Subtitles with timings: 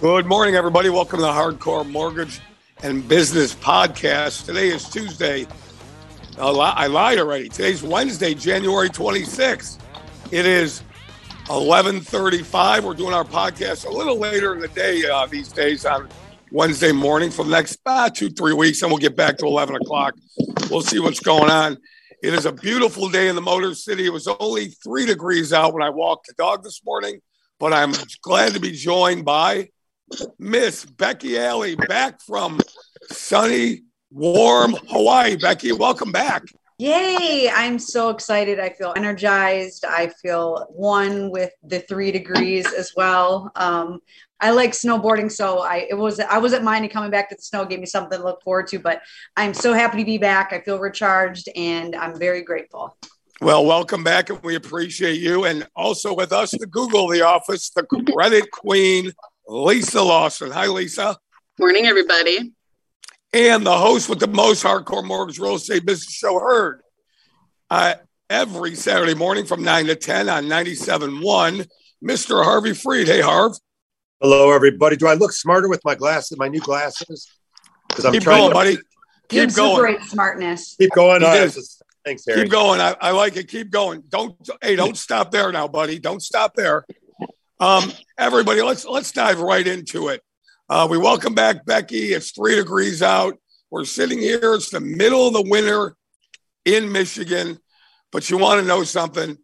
[0.00, 0.90] Good morning, everybody.
[0.90, 2.38] Welcome to the Hardcore Mortgage
[2.84, 4.46] and Business Podcast.
[4.46, 5.44] Today is Tuesday.
[6.38, 7.48] I lied already.
[7.48, 9.80] Today's Wednesday, January 26th.
[10.30, 10.84] It is
[11.46, 12.84] 11:35.
[12.84, 16.08] We're doing our podcast a little later in the day uh, these days on
[16.52, 19.74] Wednesday morning for the next uh, two, three weeks, and we'll get back to 11
[19.74, 20.14] o'clock.
[20.70, 21.76] We'll see what's going on.
[22.22, 24.06] It is a beautiful day in the Motor City.
[24.06, 27.20] It was only three degrees out when I walked the dog this morning,
[27.58, 29.70] but I'm glad to be joined by
[30.38, 32.60] Miss Becky Alley back from
[33.10, 35.36] sunny, warm Hawaii.
[35.36, 36.44] Becky, welcome back.
[36.78, 37.50] Yay!
[37.52, 38.60] I'm so excited.
[38.60, 39.84] I feel energized.
[39.84, 43.50] I feel one with the three degrees as well.
[43.56, 43.98] Um,
[44.40, 47.64] I like snowboarding, so I it was I wasn't minding coming back to the snow.
[47.64, 48.78] Gave me something to look forward to.
[48.78, 49.02] But
[49.36, 50.52] I'm so happy to be back.
[50.52, 52.96] I feel recharged, and I'm very grateful.
[53.40, 55.46] Well, welcome back, and we appreciate you.
[55.46, 59.12] And also with us, the Google the office, the credit queen,
[59.48, 60.50] Lisa Lawson.
[60.50, 61.16] Hi, Lisa.
[61.58, 62.52] Morning, everybody.
[63.32, 66.82] And the host with the most hardcore mortgage real estate business show heard
[67.70, 67.94] uh,
[68.30, 71.66] every Saturday morning from 9 to 10 on 97.1,
[72.04, 72.44] Mr.
[72.44, 73.06] Harvey Freed.
[73.08, 73.52] Hey, Harv.
[74.20, 74.96] Hello, everybody.
[74.96, 77.28] Do I look smarter with my glasses, my new glasses?
[77.88, 78.78] Because I'm Keep trying going, to- buddy.
[79.28, 79.98] Keep going.
[80.06, 80.74] smartness.
[80.78, 81.20] Keep going.
[82.04, 82.42] thanks, Harry.
[82.42, 82.80] Keep going.
[82.80, 83.48] I, I like it.
[83.48, 84.02] Keep going.
[84.08, 85.98] Don't hey, don't stop there now, buddy.
[85.98, 86.86] Don't stop there.
[87.60, 90.22] Um, everybody, let's let's dive right into it.
[90.68, 92.12] Uh, we welcome back Becky.
[92.12, 93.36] It's three degrees out.
[93.68, 94.54] We're sitting here.
[94.54, 95.96] It's the middle of the winter
[96.64, 97.58] in Michigan.
[98.12, 99.36] But you want to know something?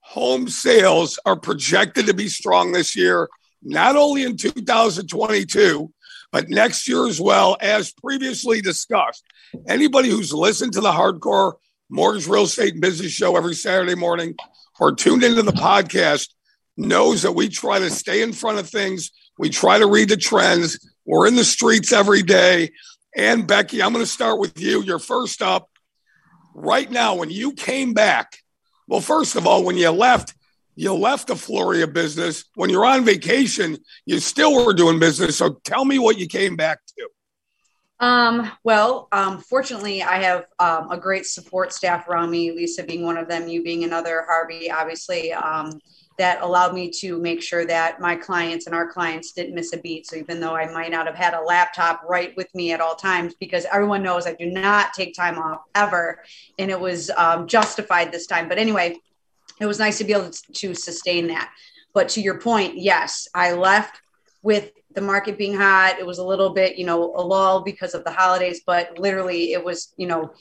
[0.00, 3.30] Home sales are projected to be strong this year,
[3.62, 5.90] not only in 2022,
[6.32, 9.24] but next year as well, as previously discussed.
[9.66, 11.54] Anybody who's listened to the hardcore
[11.88, 14.34] mortgage real estate business show every Saturday morning
[14.78, 16.28] or tuned into the podcast
[16.76, 19.10] knows that we try to stay in front of things.
[19.38, 20.78] We try to read the trends.
[21.04, 22.70] We're in the streets every day.
[23.16, 24.82] And Becky, I'm going to start with you.
[24.82, 25.70] You're first up.
[26.54, 28.38] Right now, when you came back,
[28.88, 30.34] well, first of all, when you left,
[30.76, 32.44] you left the flurry of business.
[32.54, 35.36] When you're on vacation, you still were doing business.
[35.36, 37.08] So tell me what you came back to.
[38.04, 43.04] Um, well, um, fortunately, I have um, a great support staff around me, Lisa being
[43.04, 45.32] one of them, you being another, Harvey, obviously.
[45.32, 45.78] Um,
[46.16, 49.78] that allowed me to make sure that my clients and our clients didn't miss a
[49.78, 50.06] beat.
[50.06, 52.94] So even though I might not have had a laptop right with me at all
[52.94, 56.22] times, because everyone knows I do not take time off ever,
[56.58, 58.48] and it was um, justified this time.
[58.48, 58.96] But anyway,
[59.60, 61.50] it was nice to be able to sustain that.
[61.92, 64.00] But to your point, yes, I left
[64.42, 65.98] with the market being hot.
[65.98, 69.52] It was a little bit, you know, a lull because of the holidays, but literally
[69.52, 70.32] it was, you know,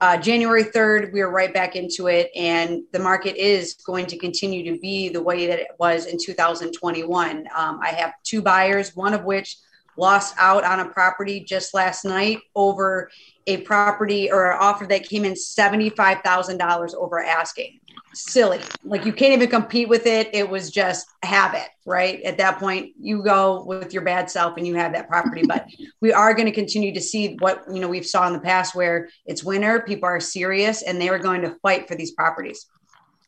[0.00, 4.18] uh, January 3rd, we are right back into it, and the market is going to
[4.18, 7.48] continue to be the way that it was in 2021.
[7.56, 9.56] Um, I have two buyers, one of which
[9.96, 13.10] lost out on a property just last night over
[13.46, 17.80] a property or an offer that came in $75,000 over asking
[18.14, 18.60] silly.
[18.84, 20.30] Like you can't even compete with it.
[20.32, 22.22] It was just habit, right?
[22.22, 25.42] At that point, you go with your bad self and you have that property.
[25.46, 25.68] But
[26.00, 28.74] we are going to continue to see what you know we've saw in the past
[28.74, 32.66] where it's winter, people are serious, and they are going to fight for these properties.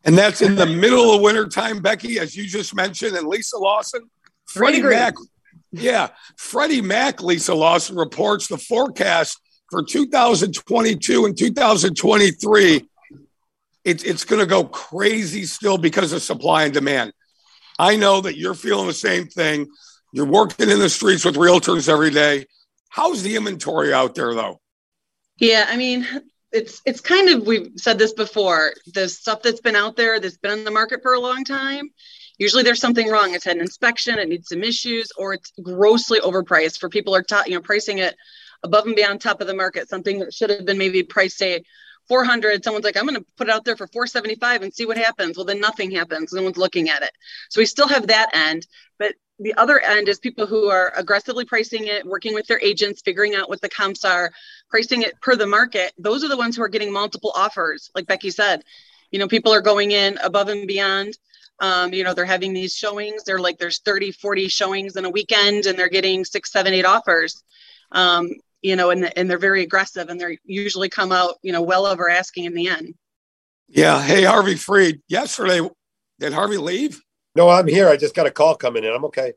[0.04, 3.58] And that's in the middle of winter time, Becky, as you just mentioned, and Lisa
[3.58, 4.08] Lawson.
[4.46, 5.14] Freddie Mac,
[5.72, 9.38] yeah, Freddie Mac, Lisa Lawson reports the forecast
[9.70, 12.88] for 2022 and 2023
[13.88, 17.12] it's it's going to go crazy still because of supply and demand.
[17.78, 19.66] I know that you're feeling the same thing.
[20.12, 22.46] You're working in the streets with realtors every day.
[22.90, 24.60] How's the inventory out there though?
[25.38, 26.06] Yeah, I mean,
[26.52, 28.74] it's it's kind of we've said this before.
[28.92, 31.88] The stuff that's been out there that's been on the market for a long time,
[32.36, 33.32] usually there's something wrong.
[33.32, 36.78] It's had an inspection, it needs some issues, or it's grossly overpriced.
[36.78, 38.16] For people are ta- you know pricing it
[38.62, 41.62] above and beyond top of the market, something that should have been maybe priced say
[42.08, 44.98] 400 someone's like i'm going to put it out there for 475 and see what
[44.98, 45.36] happens.
[45.36, 46.32] Well then nothing happens.
[46.32, 47.12] No one's looking at it.
[47.50, 48.66] So we still have that end.
[48.98, 53.02] But the other end is people who are aggressively pricing it working with their agents
[53.02, 54.32] figuring out what the comps are
[54.68, 55.92] pricing it per the market.
[55.98, 57.90] Those are the ones who are getting multiple offers.
[57.94, 58.64] Like becky said
[59.10, 61.16] you know people are going in above and beyond.
[61.60, 63.24] Um, you know they're having these showings.
[63.24, 66.84] They're like there's 30 40 showings in a weekend and they're getting six seven eight
[66.84, 67.42] offers.
[67.92, 68.30] Um,
[68.62, 71.86] you know, and, and they're very aggressive and they usually come out, you know, well
[71.86, 72.94] over asking in the end.
[73.68, 74.02] Yeah.
[74.02, 75.60] Hey, Harvey Freed, yesterday,
[76.18, 77.00] did Harvey leave?
[77.34, 77.88] No, I'm here.
[77.88, 78.92] I just got a call coming in.
[78.92, 79.34] I'm okay.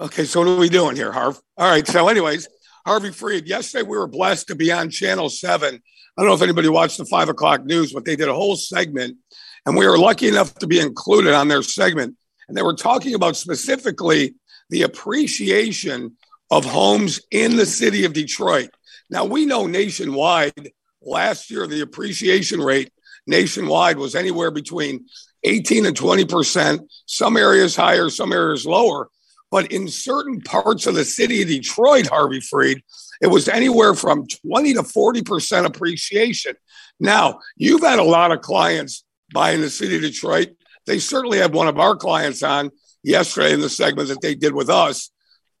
[0.00, 0.24] Okay.
[0.24, 1.40] So what are we doing here, Harv?
[1.56, 1.86] All right.
[1.86, 2.48] So anyways,
[2.84, 5.74] Harvey Freed, yesterday we were blessed to be on channel seven.
[5.74, 8.56] I don't know if anybody watched the five o'clock news, but they did a whole
[8.56, 9.18] segment
[9.64, 12.16] and we were lucky enough to be included on their segment.
[12.48, 14.34] And they were talking about specifically
[14.70, 16.16] the appreciation
[16.52, 18.68] of homes in the city of Detroit.
[19.08, 20.70] Now, we know nationwide,
[21.00, 22.92] last year, the appreciation rate
[23.26, 25.06] nationwide was anywhere between
[25.44, 29.08] 18 and 20%, some areas higher, some areas lower.
[29.50, 32.82] But in certain parts of the city of Detroit, Harvey Freed,
[33.22, 36.54] it was anywhere from 20 to 40% appreciation.
[37.00, 40.50] Now, you've had a lot of clients buying the city of Detroit.
[40.86, 42.72] They certainly had one of our clients on
[43.02, 45.11] yesterday in the segment that they did with us.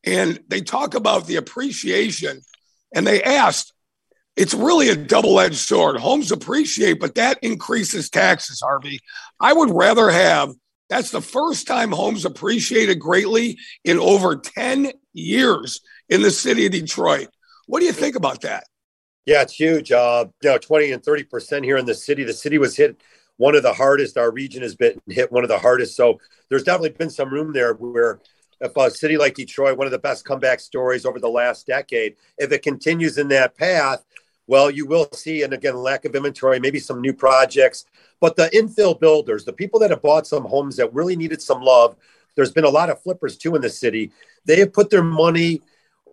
[0.04, 2.40] And they talk about the appreciation
[2.94, 3.72] and they asked,
[4.36, 5.96] it's really a double edged sword.
[5.96, 9.00] Homes appreciate, but that increases taxes, Harvey.
[9.38, 10.52] I would rather have
[10.92, 16.72] that's the first time homes appreciated greatly in over 10 years in the city of
[16.72, 17.28] Detroit.
[17.66, 18.64] What do you think about that?
[19.24, 19.90] Yeah, it's huge.
[19.90, 22.24] Uh, you know, 20 and 30% here in the city.
[22.24, 23.00] The city was hit
[23.38, 24.18] one of the hardest.
[24.18, 25.96] Our region has been hit one of the hardest.
[25.96, 26.20] So
[26.50, 28.20] there's definitely been some room there where
[28.62, 32.16] if a city like Detroit, one of the best comeback stories over the last decade,
[32.38, 34.04] if it continues in that path,
[34.46, 37.86] well, you will see, and again, lack of inventory, maybe some new projects.
[38.20, 41.60] But the infill builders, the people that have bought some homes that really needed some
[41.60, 41.96] love,
[42.36, 44.12] there's been a lot of flippers too in the city.
[44.44, 45.60] They have put their money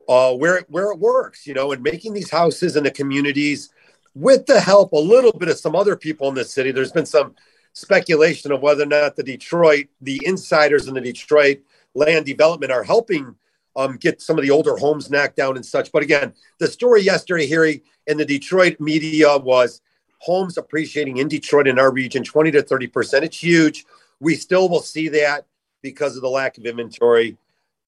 [0.08, 3.70] uh, where where it works, you know, and making these houses in the communities
[4.16, 6.72] with the help a little bit of some other people in the city.
[6.72, 7.36] There's been some
[7.74, 11.60] speculation of whether or not the Detroit, the insiders in the Detroit
[11.96, 13.36] land development are helping
[13.76, 15.92] um, get some of the older homes knocked down and such.
[15.92, 19.82] But again, the story yesterday, Harry, in the Detroit media was
[20.20, 23.26] homes appreciating in Detroit in our region 20 to 30 percent.
[23.26, 23.86] It's huge.
[24.20, 25.46] We still will see that
[25.82, 27.38] because of the lack of inventory.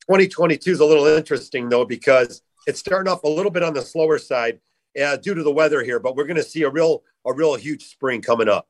[0.02, 3.82] 2022 is a little interesting though because it's starting off a little bit on the
[3.82, 4.60] slower side
[5.02, 7.56] uh, due to the weather here, but we're going to see a real a real
[7.56, 8.68] huge spring coming up.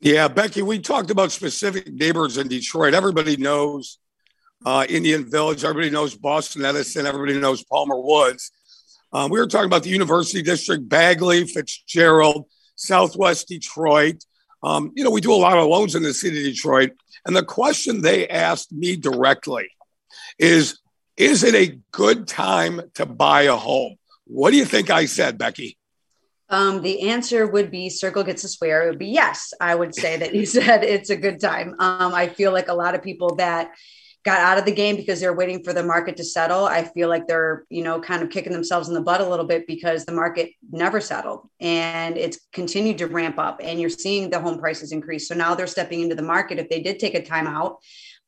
[0.00, 2.94] Yeah, Becky, we talked about specific neighborhoods in Detroit.
[2.94, 3.98] Everybody knows
[4.64, 5.64] uh, Indian Village.
[5.64, 7.06] Everybody knows Boston Edison.
[7.06, 8.50] Everybody knows Palmer Woods.
[9.12, 12.46] Um, we were talking about the University District, Bagley, Fitzgerald,
[12.76, 14.24] Southwest Detroit.
[14.62, 16.92] Um, you know, we do a lot of loans in the city of Detroit.
[17.24, 19.68] And the question they asked me directly
[20.38, 20.78] is
[21.16, 23.96] Is it a good time to buy a home?
[24.24, 25.78] What do you think I said, Becky?
[26.50, 28.84] Um, the answer would be circle gets a swear.
[28.84, 29.52] It would be yes.
[29.60, 31.74] I would say that you said it's a good time.
[31.78, 33.72] Um, I feel like a lot of people that
[34.28, 36.66] got out of the game because they're waiting for the market to settle.
[36.66, 39.46] I feel like they're, you know, kind of kicking themselves in the butt a little
[39.46, 44.28] bit because the market never settled and it's continued to ramp up and you're seeing
[44.28, 45.28] the home prices increase.
[45.28, 46.58] So now they're stepping into the market.
[46.58, 47.78] If they did take a time out,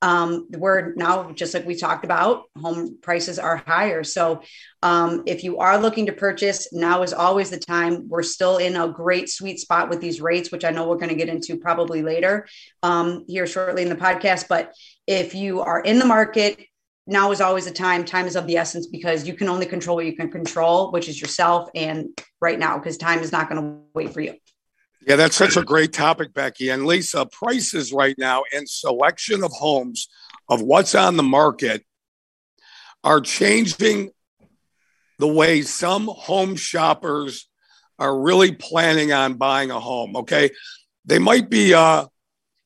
[0.02, 4.02] um, we're now just like we talked about home prices are higher.
[4.02, 4.42] So
[4.82, 8.08] um, if you are looking to purchase now is always the time.
[8.08, 11.10] We're still in a great sweet spot with these rates which i know we're going
[11.10, 12.46] to get into probably later
[12.82, 14.48] um, here shortly in the podcast.
[14.48, 14.72] But
[15.06, 16.58] if you are in the market
[17.06, 18.04] now is always the time.
[18.04, 21.08] Time is of the essence because you can only control what you can control which
[21.08, 22.08] is yourself and
[22.40, 24.34] right now because time is not going to wait for you
[25.06, 26.68] yeah, that's such a great topic, Becky.
[26.68, 30.08] And Lisa, prices right now and selection of homes
[30.48, 31.84] of what's on the market
[33.02, 34.10] are changing
[35.18, 37.48] the way some home shoppers
[37.98, 40.16] are really planning on buying a home.
[40.16, 40.50] Okay.
[41.06, 42.06] They might be, uh,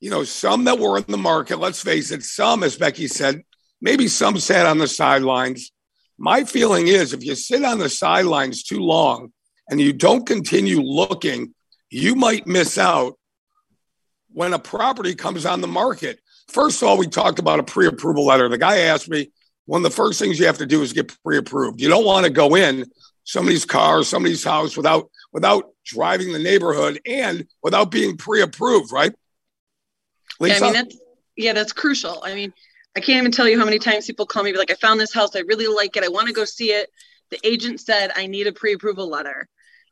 [0.00, 3.42] you know, some that were in the market, let's face it, some, as Becky said,
[3.80, 5.70] maybe some sat on the sidelines.
[6.18, 9.32] My feeling is if you sit on the sidelines too long
[9.68, 11.54] and you don't continue looking
[11.94, 13.16] you might miss out
[14.32, 16.18] when a property comes on the market.
[16.48, 18.48] First of all, we talked about a pre approval letter.
[18.48, 19.30] The guy asked me,
[19.66, 21.80] one of the first things you have to do is get pre approved.
[21.80, 22.86] You don't want to go in
[23.22, 29.12] somebody's car, somebody's house without without driving the neighborhood and without being pre approved, right?
[30.40, 30.54] Lisa?
[30.54, 30.98] Yeah, I mean, that's,
[31.36, 32.22] yeah, that's crucial.
[32.24, 32.52] I mean,
[32.96, 35.14] I can't even tell you how many times people call me like, I found this
[35.14, 35.36] house.
[35.36, 36.02] I really like it.
[36.02, 36.90] I want to go see it.
[37.30, 39.48] The agent said I need a pre approval letter.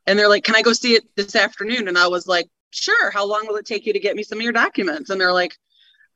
[0.06, 1.88] And they're like, Can I go see it this afternoon?
[1.88, 3.10] And I was like, Sure.
[3.10, 5.10] How long will it take you to get me some of your documents?
[5.10, 5.56] And they're like,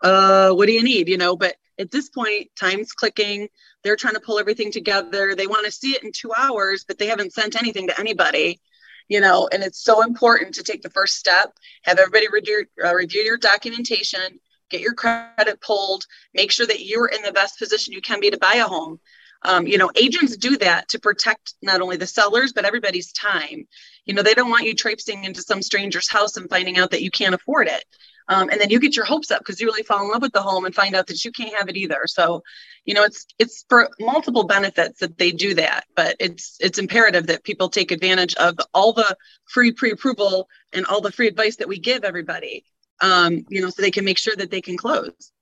[0.02, 1.08] uh, what do you need?
[1.08, 3.48] You know, but at this point, time's clicking.
[3.82, 5.34] They're trying to pull everything together.
[5.34, 8.60] They want to see it in two hours, but they haven't sent anything to anybody,
[9.08, 11.52] you know, and it's so important to take the first step,
[11.82, 14.40] have everybody review, uh, review your documentation,
[14.70, 18.30] get your credit pulled, make sure that you're in the best position you can be
[18.30, 18.98] to buy a home.
[19.42, 23.66] Um, you know, agents do that to protect not only the sellers, but everybody's time.
[24.04, 27.02] You know, they don't want you traipsing into some stranger's house and finding out that
[27.02, 27.84] you can't afford it.
[28.28, 30.32] Um, and then you get your hopes up because you really fall in love with
[30.32, 32.02] the home and find out that you can't have it either.
[32.06, 32.42] So,
[32.84, 37.28] you know, it's it's for multiple benefits that they do that, but it's it's imperative
[37.28, 41.68] that people take advantage of all the free pre-approval and all the free advice that
[41.68, 42.64] we give everybody.
[43.00, 45.32] Um, you know, so they can make sure that they can close.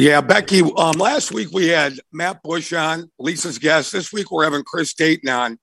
[0.00, 0.62] Yeah, Becky.
[0.62, 3.92] Um, last week we had Matt Bush on, Lisa's guest.
[3.92, 5.58] This week we're having Chris Dayton on,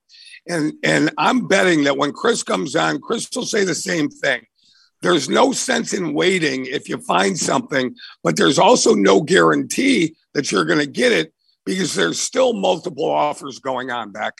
[0.48, 4.42] and and I'm betting that when Chris comes on, Chris will say the same thing.
[5.02, 10.52] There's no sense in waiting if you find something, but there's also no guarantee that
[10.52, 11.34] you're going to get it
[11.66, 14.12] because there's still multiple offers going on.
[14.12, 14.36] Beck.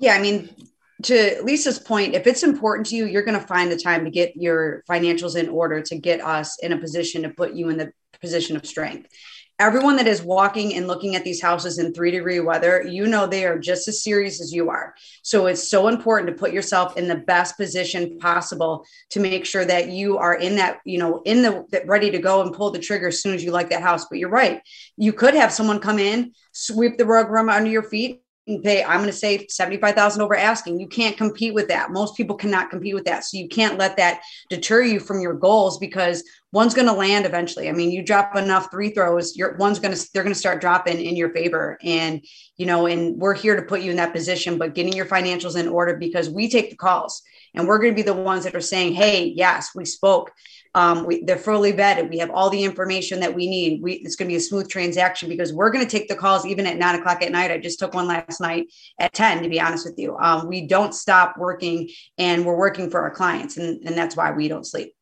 [0.00, 0.54] Yeah, I mean,
[1.02, 4.10] to Lisa's point, if it's important to you, you're going to find the time to
[4.10, 7.76] get your financials in order to get us in a position to put you in
[7.76, 9.08] the position of strength.
[9.60, 13.26] Everyone that is walking and looking at these houses in three degree weather, you know
[13.26, 14.96] they are just as serious as you are.
[15.22, 19.64] So it's so important to put yourself in the best position possible to make sure
[19.64, 22.80] that you are in that, you know, in the ready to go and pull the
[22.80, 24.06] trigger as soon as you like that house.
[24.06, 24.60] But you're right.
[24.96, 28.98] You could have someone come in, sweep the rug from under your feet, pay i'm
[28.98, 30.78] going to say 75000 over asking.
[30.80, 31.90] You can't compete with that.
[31.90, 33.24] Most people cannot compete with that.
[33.24, 36.22] So you can't let that deter you from your goals because
[36.54, 39.94] one's going to land eventually i mean you drop enough three throws your one's going
[39.94, 42.24] to they're going to start dropping in your favor and
[42.56, 45.58] you know and we're here to put you in that position but getting your financials
[45.58, 47.22] in order because we take the calls
[47.54, 50.30] and we're going to be the ones that are saying hey yes we spoke
[50.76, 52.10] um, we, they're fully vetted.
[52.10, 53.80] We have all the information that we need.
[53.80, 56.44] We, it's going to be a smooth transaction because we're going to take the calls
[56.44, 57.52] even at nine o'clock at night.
[57.52, 58.66] I just took one last night
[58.98, 60.16] at 10, to be honest with you.
[60.16, 63.56] Um, we don't stop working and we're working for our clients.
[63.56, 64.94] And, and that's why we don't sleep.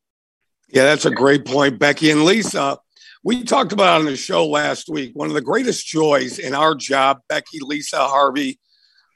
[0.72, 2.78] Yeah, that's a great point, Becky and Lisa.
[3.22, 5.12] We talked about on the show last week.
[5.14, 8.58] One of the greatest joys in our job, Becky, Lisa, Harvey,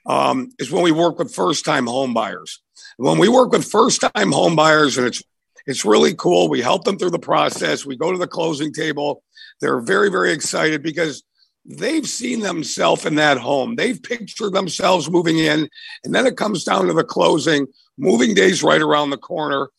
[0.05, 2.59] um, is when we work with first time homebuyers.
[2.99, 5.23] When we work with first time homebuyers, and it's
[5.67, 6.49] it's really cool.
[6.51, 7.87] We help them through the process.
[7.87, 9.23] We go to the closing table.
[9.61, 11.25] They're very, very excited because
[11.65, 13.75] they've seen themselves in that home.
[13.75, 15.69] They've pictured themselves moving in.
[16.05, 17.67] And then it comes down to the closing.
[17.99, 19.71] Moving days right around the corner.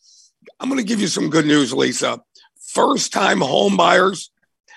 [0.60, 2.20] I'm going to give you some good news, Lisa.
[2.60, 4.30] First time home buyers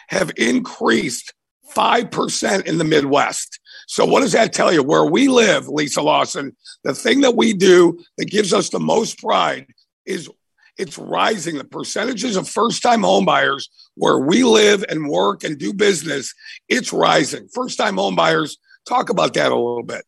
[0.09, 1.33] have increased
[1.75, 3.59] 5% in the Midwest.
[3.87, 4.83] So, what does that tell you?
[4.83, 9.19] Where we live, Lisa Lawson, the thing that we do that gives us the most
[9.19, 9.67] pride
[10.05, 10.29] is
[10.77, 11.57] it's rising.
[11.57, 16.33] The percentages of first time homebuyers where we live and work and do business,
[16.69, 17.47] it's rising.
[17.53, 18.57] First time homebuyers,
[18.87, 20.05] talk about that a little bit.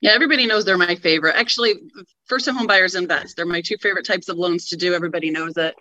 [0.00, 1.36] Yeah, everybody knows they're my favorite.
[1.36, 1.74] Actually,
[2.26, 3.36] first time home buyers invest.
[3.36, 4.94] They're my two favorite types of loans to do.
[4.94, 5.74] Everybody knows it.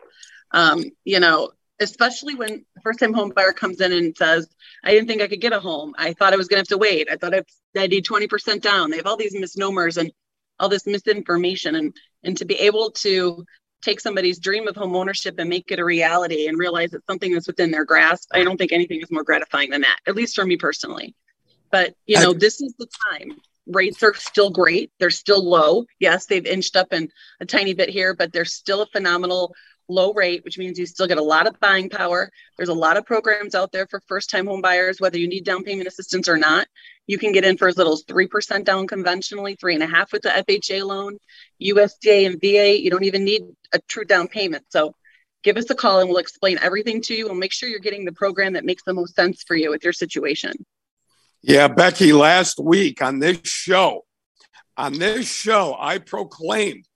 [0.51, 4.47] Um, you know, especially when first time home buyer comes in and says,
[4.83, 5.93] I didn't think I could get a home.
[5.97, 7.09] I thought I was going to have to wait.
[7.11, 7.43] I thought I,
[7.77, 8.89] I need 20% down.
[8.89, 10.11] They have all these misnomers and
[10.59, 11.75] all this misinformation.
[11.75, 11.93] And,
[12.23, 13.45] and to be able to
[13.81, 17.33] take somebody's dream of home ownership and make it a reality and realize it's something
[17.33, 20.35] that's within their grasp, I don't think anything is more gratifying than that, at least
[20.35, 21.13] for me personally.
[21.71, 23.37] But, you know, this is the time.
[23.67, 24.91] Rates are still great.
[24.99, 25.85] They're still low.
[25.99, 29.53] Yes, they've inched up in a tiny bit here, but they're still a phenomenal
[29.87, 32.31] low rate, which means you still get a lot of buying power.
[32.57, 35.45] There's a lot of programs out there for first time home buyers, whether you need
[35.45, 36.67] down payment assistance or not.
[37.07, 40.11] You can get in for as little as 3% down conventionally, three and a half
[40.11, 41.17] with the FHA loan,
[41.61, 42.81] USDA and VA.
[42.81, 43.43] You don't even need
[43.73, 44.65] a true down payment.
[44.69, 44.95] So
[45.43, 48.05] give us a call and we'll explain everything to you and make sure you're getting
[48.05, 50.53] the program that makes the most sense for you with your situation.
[51.47, 54.03] Yeah, Becky, last week on this show,
[54.77, 56.87] on this show, I proclaimed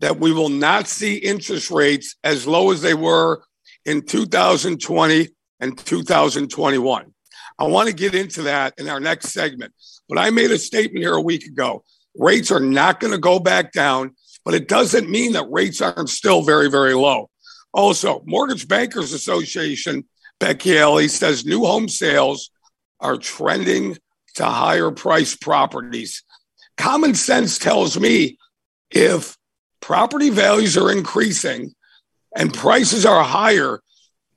[0.00, 3.42] that we will not see interest rates as low as they were
[3.84, 5.28] in 2020
[5.60, 7.12] and 2021.
[7.58, 9.74] I want to get into that in our next segment.
[10.08, 11.84] But I made a statement here a week ago.
[12.16, 16.08] Rates are not going to go back down, but it doesn't mean that rates aren't
[16.08, 17.28] still very, very low.
[17.74, 20.08] Also, Mortgage Bankers Association,
[20.40, 22.48] Becky Alley says new home sales
[23.00, 23.98] are trending
[24.34, 26.22] to higher price properties.
[26.76, 28.38] Common sense tells me
[28.90, 29.36] if
[29.80, 31.74] property values are increasing
[32.36, 33.80] and prices are higher,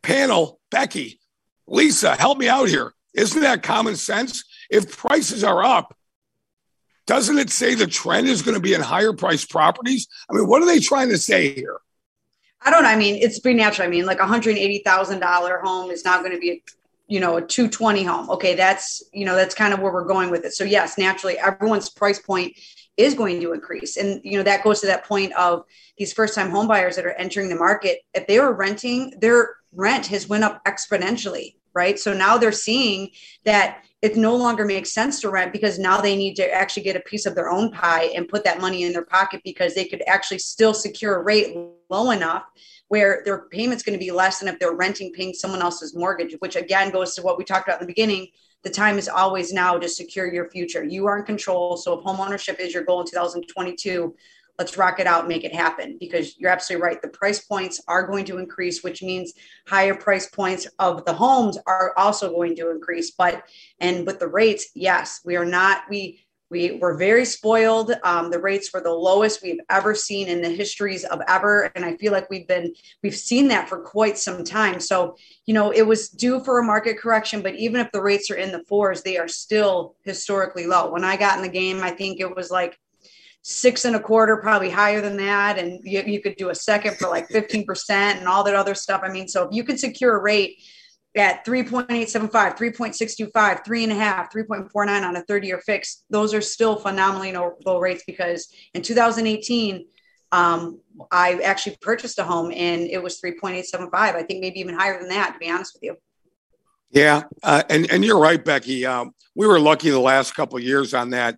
[0.02, 1.20] panel, Becky,
[1.68, 2.94] Lisa, help me out here.
[3.14, 4.44] Isn't that common sense?
[4.70, 5.96] If prices are up,
[7.08, 10.08] doesn't it say the trend is going to be in higher price properties?
[10.30, 11.80] I mean, what are they trying to say here?
[12.62, 12.86] I don't.
[12.86, 13.88] I mean, it's pretty natural.
[13.88, 16.64] I mean, like a hundred eighty thousand dollar home is not going to be,
[17.08, 18.30] you know, a two twenty home.
[18.30, 20.54] Okay, that's you know that's kind of where we're going with it.
[20.54, 22.58] So yes, naturally, everyone's price point
[22.98, 25.64] is going to increase, and you know that goes to that point of
[25.98, 28.00] these first time home buyers that are entering the market.
[28.14, 32.00] If they were renting, their rent has went up exponentially right?
[32.00, 33.12] So now they're seeing
[33.46, 36.96] that it no longer makes sense to rent because now they need to actually get
[36.96, 39.86] a piece of their own pie and put that money in their pocket because they
[39.86, 41.58] could actually still secure a rate
[41.90, 42.44] low enough
[42.90, 46.36] where their payment's going to be less than if they're renting paying someone else's mortgage
[46.40, 48.28] which again goes to what we talked about in the beginning.
[48.64, 50.84] The time is always now to secure your future.
[50.84, 51.78] You are in control.
[51.78, 54.16] So if home ownership is your goal in 2022
[54.58, 55.98] let's rock it out, make it happen.
[56.00, 57.02] Because you're absolutely right.
[57.02, 59.34] The price points are going to increase, which means
[59.68, 63.12] higher price points of the homes are also going to increase.
[63.12, 63.44] But,
[63.80, 67.92] and with the rates, yes, we are not, we, we were very spoiled.
[68.04, 71.70] Um, the rates were the lowest we've ever seen in the histories of ever.
[71.76, 72.74] And I feel like we've been,
[73.04, 74.80] we've seen that for quite some time.
[74.80, 78.32] So, you know, it was due for a market correction, but even if the rates
[78.32, 80.90] are in the fours, they are still historically low.
[80.90, 82.80] When I got in the game, I think it was like
[83.50, 85.58] six and a quarter, probably higher than that.
[85.58, 89.02] And you, you could do a second for like 15% and all that other stuff.
[89.06, 90.62] I mean, so if you can secure a rate
[91.16, 96.42] at 3.875, 3.625, three and a half, 3.49 on a 30 year fix, those are
[96.42, 99.86] still phenomenally low rates because in 2018,
[100.34, 103.94] um, I actually purchased a home and it was 3.875.
[103.94, 105.96] I think maybe even higher than that, to be honest with you.
[106.90, 108.86] Yeah, uh, and and you're right, Becky.
[108.86, 111.38] Um, we were lucky the last couple years on that.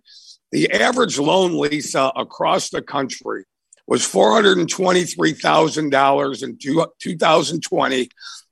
[0.52, 3.44] The average loan, Lisa, across the country
[3.86, 8.08] was four hundred and twenty-three thousand dollars in 2020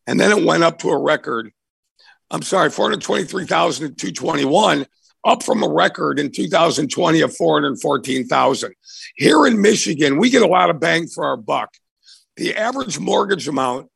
[0.09, 1.53] and then it went up to a record.
[2.31, 4.87] I'm sorry, 423,221,
[5.25, 8.75] up from a record in 2020 of 414,000.
[9.17, 11.75] Here in Michigan, we get a lot of bang for our buck.
[12.37, 13.91] The average mortgage amount,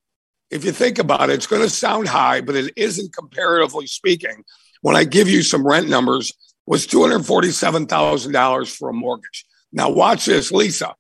[0.51, 4.45] if you think about it, it's going to sound high, but it isn't comparatively speaking.
[4.83, 6.31] When I give you some rent numbers,
[6.67, 9.45] was $247,000 for a mortgage.
[9.73, 10.95] Now watch this, Lisa.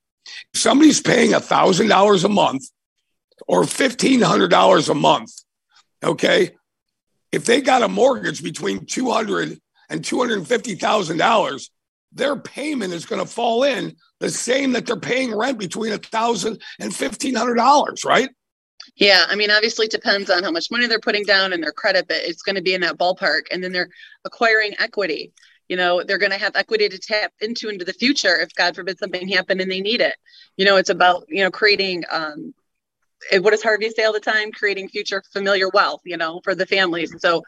[0.54, 2.64] If somebody's paying $1,000 a month
[3.46, 5.32] or $1,500 a month,
[6.02, 6.50] okay,
[7.30, 11.68] if they got a mortgage between 200 and $250,000,
[12.12, 16.60] their payment is going to fall in the same that they're paying rent between $1,000
[16.78, 18.28] and $1,500, right?
[18.96, 21.72] Yeah, I mean, obviously, it depends on how much money they're putting down and their
[21.72, 23.42] credit, but it's going to be in that ballpark.
[23.50, 23.88] And then they're
[24.24, 25.32] acquiring equity.
[25.72, 28.74] You know, they're going to have equity to tap into into the future if, God
[28.74, 30.14] forbid, something happened and they need it.
[30.58, 32.52] You know, it's about you know creating um,
[33.40, 34.52] what does Harvey say all the time?
[34.52, 37.14] Creating future familiar wealth, you know, for the families.
[37.20, 37.42] So,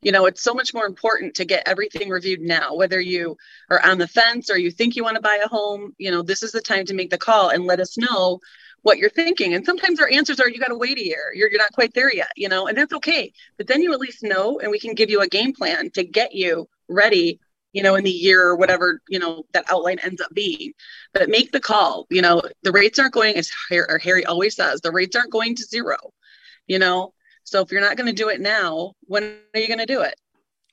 [0.00, 3.36] you know, it's so much more important to get everything reviewed now, whether you
[3.68, 6.22] are on the fence or you think you want to buy a home, you know,
[6.22, 8.40] this is the time to make the call and let us know
[8.80, 9.52] what you're thinking.
[9.52, 11.30] And sometimes our answers are you got to wait a year.
[11.34, 13.34] You're, you're not quite there yet, you know, and that's okay.
[13.58, 16.04] But then you at least know, and we can give you a game plan to
[16.04, 17.38] get you ready
[17.76, 20.72] you know, in the year or whatever, you know, that outline ends up being.
[21.12, 22.06] But make the call.
[22.08, 25.62] You know, the rates aren't going, as Harry, always says, the rates aren't going to
[25.62, 25.98] zero,
[26.66, 27.12] you know.
[27.44, 30.00] So if you're not going to do it now, when are you going to do
[30.00, 30.14] it?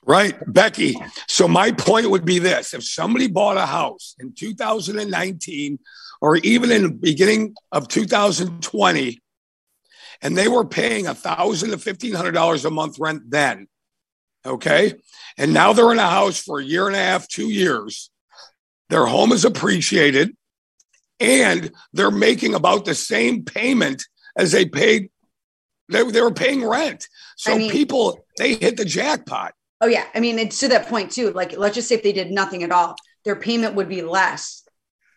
[0.05, 0.95] Right, Becky.
[1.27, 5.79] So my point would be this: if somebody bought a house in 2019
[6.21, 9.21] or even in the beginning of 2020,
[10.21, 13.67] and they were paying a thousand to fifteen hundred dollars a month rent then,
[14.45, 14.93] okay,
[15.37, 18.09] and now they're in a house for a year and a half, two years.
[18.89, 20.35] Their home is appreciated
[21.19, 24.03] and they're making about the same payment
[24.37, 25.09] as they paid.
[25.89, 27.07] They, they were paying rent.
[27.37, 29.53] So I mean, people, they hit the jackpot.
[29.81, 30.05] Oh, yeah.
[30.13, 31.31] I mean, it's to that point, too.
[31.31, 34.63] Like, let's just say if they did nothing at all, their payment would be less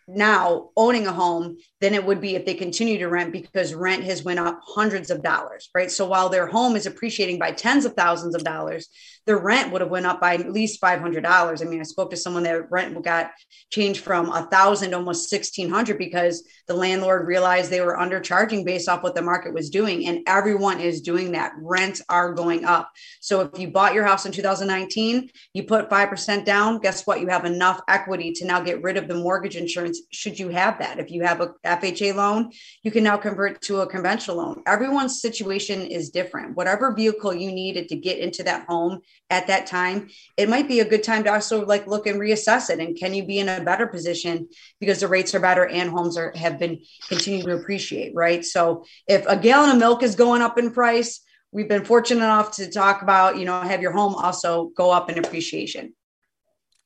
[0.08, 4.04] now owning a home than it would be if they continue to rent because rent
[4.04, 5.90] has went up hundreds of dollars right?
[5.90, 8.88] So while their home is appreciating by tens of thousands of dollars
[9.26, 12.16] their rent would have went up by at least $500 i mean i spoke to
[12.16, 13.30] someone that rent got
[13.70, 19.02] changed from a thousand almost 1600 because the landlord realized they were undercharging based off
[19.02, 21.52] what the market was doing and everyone is doing that.
[21.60, 22.90] Rents are going up.
[23.20, 27.20] So if you bought your house in 2019 you put 5% down guess what?
[27.20, 30.78] You have enough equity to now get rid of the mortgage insurance should you have
[30.78, 30.98] that.
[30.98, 32.50] If you have a FHA loan,
[32.82, 34.62] you can now convert to a conventional loan.
[34.66, 36.56] Everyone's situation is different.
[36.56, 39.00] Whatever vehicle you needed to get into that home
[39.30, 42.70] at that time, it might be a good time to also like look and reassess
[42.70, 42.78] it.
[42.78, 44.48] And can you be in a better position
[44.80, 48.44] because the rates are better and homes are have been continuing to appreciate, right?
[48.44, 51.20] So if a gallon of milk is going up in price,
[51.52, 55.10] we've been fortunate enough to talk about, you know, have your home also go up
[55.10, 55.94] in appreciation.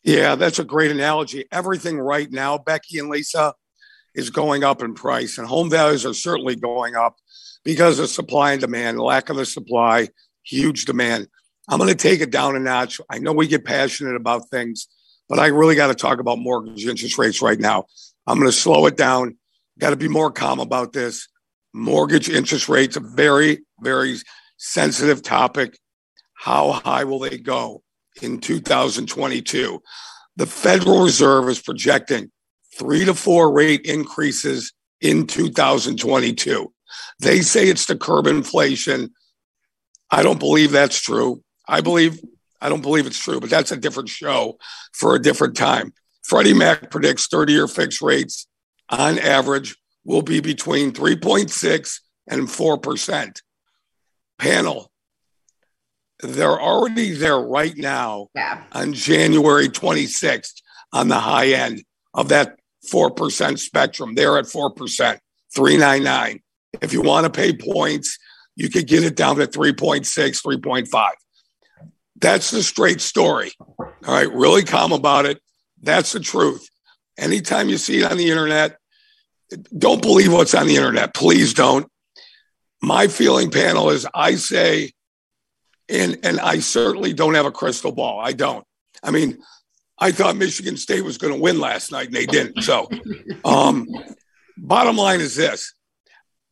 [0.02, 1.44] Yeah, that's a great analogy.
[1.52, 3.54] Everything right now, Becky and Lisa,
[4.14, 7.16] is going up in price, and home values are certainly going up
[7.64, 10.08] because of supply and demand, lack of a supply,
[10.42, 11.28] huge demand.
[11.68, 13.00] I'm going to take it down a notch.
[13.10, 14.88] I know we get passionate about things,
[15.28, 17.84] but I really got to talk about mortgage interest rates right now.
[18.26, 19.36] I'm going to slow it down.
[19.78, 21.28] Got to be more calm about this.
[21.72, 24.16] Mortgage interest rates, a very, very
[24.56, 25.78] sensitive topic.
[26.34, 27.82] How high will they go?
[28.22, 29.82] in 2022.
[30.36, 32.30] The Federal Reserve is projecting
[32.78, 36.72] three to four rate increases in 2022.
[37.20, 39.10] They say it's to curb inflation.
[40.10, 41.42] I don't believe that's true.
[41.68, 42.20] I believe
[42.60, 44.58] I don't believe it's true, but that's a different show
[44.92, 45.94] for a different time.
[46.22, 48.46] Freddie Mac predicts 30 year fixed rates
[48.90, 53.40] on average will be between 3.6 and 4%.
[54.38, 54.90] Panel,
[56.22, 58.62] they're already there right now Yeah.
[58.72, 60.60] on January 26th
[60.92, 62.58] on the high end of that
[62.92, 64.14] 4% spectrum.
[64.14, 65.18] They're at 4%,
[65.54, 66.40] 399.
[66.80, 68.18] If you want to pay points,
[68.56, 71.10] you could get it down to 3.6, 3.5.
[72.16, 73.52] That's the straight story.
[73.58, 74.30] All right.
[74.32, 75.40] Really calm about it.
[75.82, 76.68] That's the truth.
[77.18, 78.76] Anytime you see it on the internet,
[79.76, 81.14] don't believe what's on the internet.
[81.14, 81.90] Please don't.
[82.82, 84.92] My feeling panel is I say,
[85.88, 88.20] and and I certainly don't have a crystal ball.
[88.20, 88.64] I don't.
[89.02, 89.38] I mean,
[90.00, 92.62] I thought Michigan State was going to win last night, and they didn't.
[92.62, 92.88] So,
[93.44, 93.86] um,
[94.56, 95.74] bottom line is this: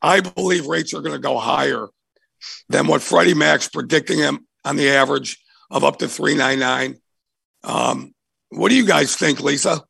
[0.02, 1.88] I believe rates are going to go higher
[2.68, 5.38] than what Freddie Mac's predicting them on the average
[5.70, 6.96] of up to three nine nine.
[7.64, 8.14] Um,
[8.50, 9.82] what do you guys think, Lisa?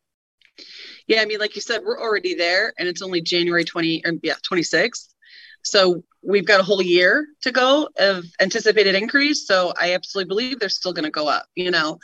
[1.07, 4.13] Yeah, I mean, like you said, we're already there, and it's only January twenty, or
[4.23, 5.15] yeah, twenty sixth.
[5.63, 9.47] So we've got a whole year to go of anticipated increase.
[9.47, 11.47] So I absolutely believe they're still going to go up.
[11.55, 11.99] You know,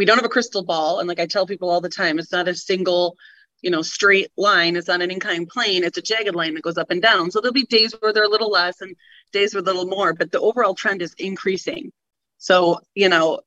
[0.00, 2.32] we don't have a crystal ball, and like I tell people all the time, it's
[2.32, 3.18] not a single,
[3.60, 4.74] you know, straight line.
[4.74, 5.84] It's not an inclined plane.
[5.84, 7.30] It's a jagged line that goes up and down.
[7.30, 8.96] So there'll be days where they're a little less, and
[9.30, 10.14] days where a little more.
[10.14, 11.92] But the overall trend is increasing.
[12.38, 13.40] So you know,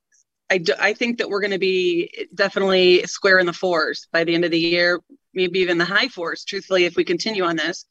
[0.48, 4.22] I, do, I think that we're going to be definitely square in the fours by
[4.22, 5.00] the end of the year,
[5.34, 7.84] maybe even the high fours, truthfully, if we continue on this.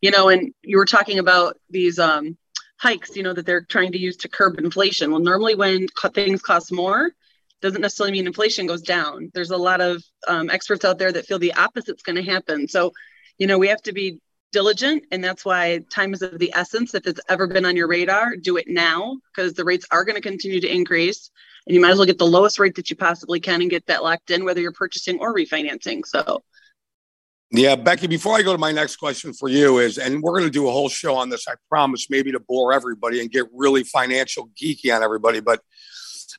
[0.00, 2.36] You know, and you were talking about these um,
[2.78, 5.12] hikes, you know, that they're trying to use to curb inflation.
[5.12, 7.12] Well, normally when things cost more,
[7.60, 9.30] doesn't necessarily mean inflation goes down.
[9.34, 12.68] There's a lot of um, experts out there that feel the opposite's going to happen.
[12.68, 12.92] So,
[13.38, 14.20] you know, we have to be
[14.52, 17.86] diligent and that's why time is of the essence if it's ever been on your
[17.86, 21.30] radar do it now because the rates are going to continue to increase
[21.66, 23.84] and you might as well get the lowest rate that you possibly can and get
[23.86, 26.42] that locked in whether you're purchasing or refinancing so
[27.50, 30.44] Yeah, Becky, before I go to my next question for you is, and we're going
[30.44, 33.46] to do a whole show on this, I promise, maybe to bore everybody and get
[33.54, 35.40] really financial geeky on everybody.
[35.40, 35.62] But,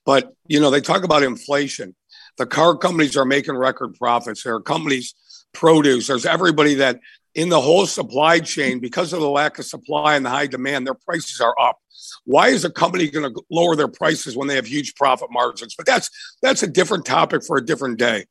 [0.09, 1.95] but, you know, they talk about inflation.
[2.39, 4.41] The car companies are making record profits.
[4.41, 5.13] There are companies,
[5.53, 6.99] produce, there's everybody that
[7.35, 10.87] in the whole supply chain, because of the lack of supply and the high demand,
[10.87, 11.77] their prices are up.
[12.25, 15.75] Why is a company going to lower their prices when they have huge profit margins?
[15.75, 16.09] But that's
[16.41, 18.25] that's a different topic for a different day.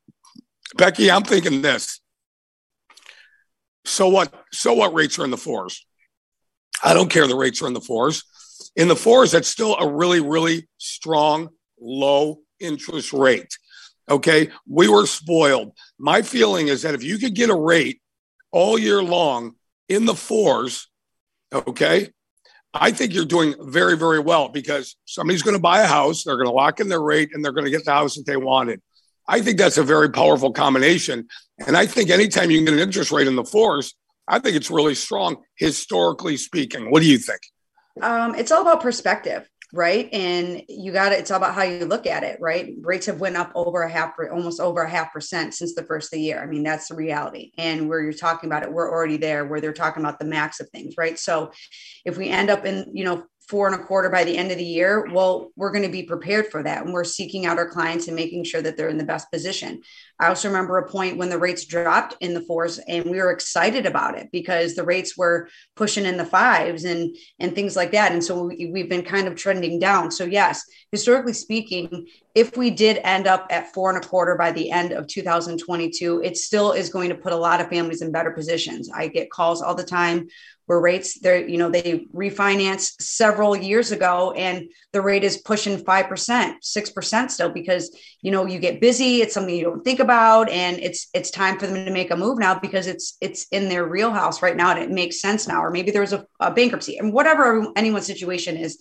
[0.76, 2.00] Becky, I'm thinking this.
[3.84, 4.34] So what?
[4.52, 5.86] So what rates are in the fours?
[6.82, 7.28] I don't care.
[7.28, 8.24] The rates are in the fours.
[8.74, 13.56] In the fours, that's still a really, really strong, low interest rate.
[14.08, 14.50] Okay.
[14.66, 15.72] We were spoiled.
[15.98, 18.00] My feeling is that if you could get a rate
[18.50, 19.54] all year long
[19.88, 20.88] in the fours,
[21.52, 22.10] okay,
[22.74, 26.36] I think you're doing very, very well because somebody's going to buy a house, they're
[26.36, 28.36] going to lock in their rate, and they're going to get the house that they
[28.36, 28.80] wanted.
[29.26, 31.28] I think that's a very powerful combination.
[31.66, 33.94] And I think anytime you can get an interest rate in the fours,
[34.26, 36.90] I think it's really strong, historically speaking.
[36.90, 37.40] What do you think?
[38.02, 40.08] Um, it's all about perspective, right?
[40.12, 41.18] And you got it.
[41.18, 42.74] It's all about how you look at it, right?
[42.80, 46.06] Rates have went up over a half, almost over a half percent since the first
[46.06, 46.42] of the year.
[46.42, 47.52] I mean, that's the reality.
[47.58, 49.44] And where you're talking about it, we're already there.
[49.44, 51.18] Where they're talking about the max of things, right?
[51.18, 51.52] So,
[52.04, 54.58] if we end up in, you know, four and a quarter by the end of
[54.58, 56.84] the year, well, we're going to be prepared for that.
[56.84, 59.80] And we're seeking out our clients and making sure that they're in the best position.
[60.20, 63.30] I also remember a point when the rates dropped in the fours and we were
[63.30, 67.92] excited about it because the rates were pushing in the fives and and things like
[67.92, 68.12] that.
[68.12, 70.10] And so we, we've been kind of trending down.
[70.10, 74.52] So yes, historically speaking, if we did end up at four and a quarter by
[74.52, 78.12] the end of 2022, it still is going to put a lot of families in
[78.12, 78.90] better positions.
[78.92, 80.28] I get calls all the time
[80.68, 85.82] where rates they're you know they refinanced several years ago and the rate is pushing
[85.82, 90.07] 5% 6% still because you know you get busy it's something you don't think about
[90.10, 93.68] and it's it's time for them to make a move now because it's it's in
[93.68, 95.62] their real house right now and it makes sense now.
[95.62, 98.78] Or maybe there was a, a bankruptcy and whatever anyone's situation is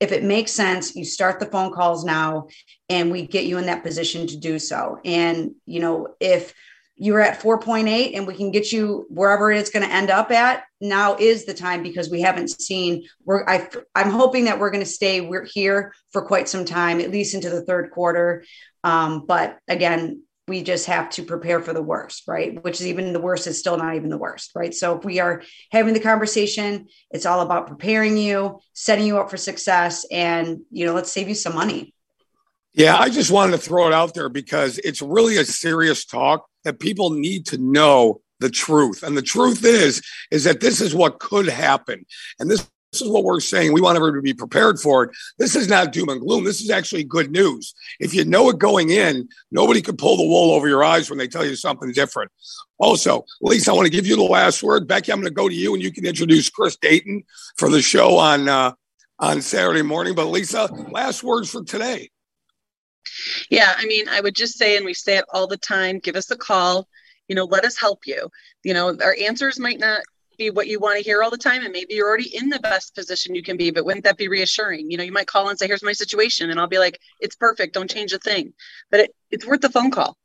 [0.00, 2.48] if it makes sense you start the phone calls now
[2.88, 4.98] and we get you in that position to do so.
[5.04, 6.54] And you know if
[6.96, 10.62] you're at 4.8 and we can get you wherever it's going to end up at
[10.80, 14.84] now is the time because we haven't seen we're I, i'm hoping that we're going
[14.84, 18.44] to stay we're here for quite some time at least into the third quarter.
[18.84, 23.12] Um, but again we just have to prepare for the worst right which is even
[23.12, 26.00] the worst is still not even the worst right so if we are having the
[26.00, 31.10] conversation it's all about preparing you setting you up for success and you know let's
[31.10, 31.92] save you some money
[32.74, 36.46] Yeah, I just wanted to throw it out there because it's really a serious talk
[36.64, 39.04] that people need to know the truth.
[39.04, 42.04] And the truth is, is that this is what could happen.
[42.40, 42.68] And this
[43.00, 43.72] is what we're saying.
[43.72, 45.10] We want everyone to be prepared for it.
[45.38, 46.44] This is not doom and gloom.
[46.44, 47.74] This is actually good news.
[48.00, 51.18] If you know it going in, nobody could pull the wool over your eyes when
[51.18, 52.30] they tell you something different.
[52.78, 54.88] Also, Lisa, I want to give you the last word.
[54.88, 57.22] Becky, I'm going to go to you and you can introduce Chris Dayton
[57.56, 58.72] for the show on uh,
[59.18, 60.14] on Saturday morning.
[60.14, 62.10] But Lisa, last words for today.
[63.50, 66.16] Yeah, I mean, I would just say, and we say it all the time give
[66.16, 66.88] us a call.
[67.28, 68.28] You know, let us help you.
[68.64, 70.00] You know, our answers might not
[70.36, 72.58] be what you want to hear all the time and maybe you're already in the
[72.60, 74.90] best position you can be but wouldn't that be reassuring?
[74.90, 77.36] You know you might call and say here's my situation and i'll be like it's
[77.36, 78.52] perfect don't change a thing.
[78.90, 80.16] But it, it's worth the phone call.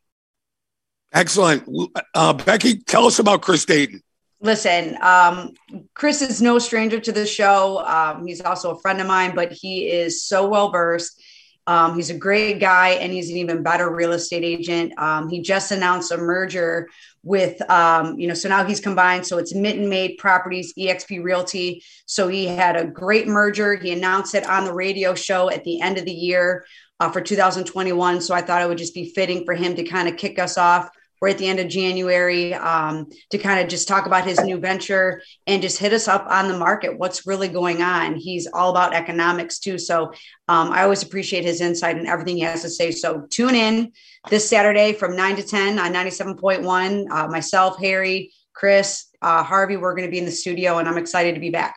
[1.11, 1.67] Excellent.
[2.13, 4.01] Uh, becky tell us about chris dayton.
[4.41, 5.53] Listen um,
[5.93, 7.79] chris is no stranger to the show.
[7.85, 11.21] Um, he's also a friend of mine but he is so well versed
[11.69, 14.97] um, he's a great guy and he's an even better real estate agent.
[14.97, 16.89] Um, he just announced a merger
[17.23, 19.25] with, um, you know, so now he's combined.
[19.25, 21.83] So it's mitten Made Properties, EXP Realty.
[22.05, 23.75] So he had a great merger.
[23.75, 26.65] He announced it on the radio show at the end of the year
[26.99, 28.21] uh, for 2021.
[28.21, 30.57] So I thought it would just be fitting for him to kind of kick us
[30.57, 30.89] off
[31.21, 34.57] we're at the end of January um, to kind of just talk about his new
[34.57, 36.97] venture and just hit us up on the market.
[36.97, 38.15] What's really going on?
[38.15, 39.77] He's all about economics too.
[39.77, 40.13] So
[40.47, 42.91] um, I always appreciate his insight and everything he has to say.
[42.91, 43.91] So tune in
[44.29, 47.09] this Saturday from 9 to 10 on 97.1.
[47.09, 50.97] Uh, myself, Harry, Chris, uh, Harvey, we're going to be in the studio and I'm
[50.97, 51.75] excited to be back.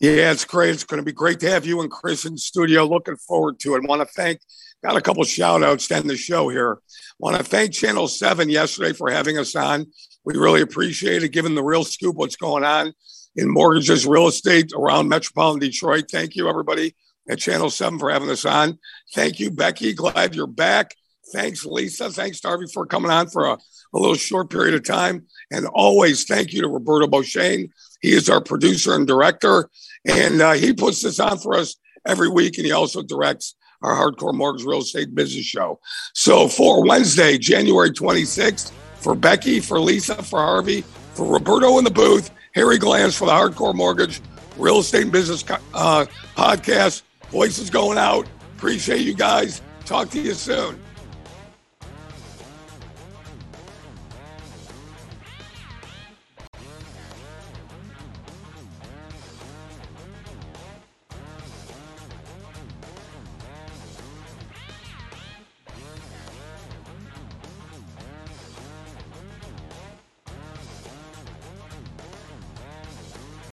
[0.00, 0.70] Yeah, it's great.
[0.70, 2.86] It's going to be great to have you and Chris in studio.
[2.86, 3.82] Looking forward to it.
[3.84, 4.40] I Want to thank
[4.82, 6.78] got a couple shout outs to end the show here.
[7.18, 9.86] Want to thank Channel 7 yesterday for having us on.
[10.24, 12.92] We really appreciate it, giving the real scoop what's going on
[13.36, 16.04] in mortgages, real estate around metropolitan Detroit.
[16.10, 16.94] Thank you, everybody
[17.28, 18.78] at Channel 7 for having us on.
[19.14, 19.92] Thank you, Becky.
[19.92, 20.94] Glad you're back.
[21.32, 22.10] Thanks, Lisa.
[22.10, 25.26] Thanks, Darby, for coming on for a, a little short period of time.
[25.50, 27.70] And always thank you to Roberto Beauchene.
[28.00, 29.68] He is our producer and director,
[30.06, 33.94] and uh, he puts this on for us every week, and he also directs our
[33.94, 35.80] Hardcore Mortgage Real Estate Business Show.
[36.14, 40.82] So for Wednesday, January 26th, for Becky, for Lisa, for Harvey,
[41.14, 44.20] for Roberto in the booth, Harry Glance for the Hardcore Mortgage
[44.56, 47.02] Real Estate Business uh, Podcast.
[47.30, 48.26] Voices going out.
[48.56, 49.62] Appreciate you guys.
[49.84, 50.78] Talk to you soon.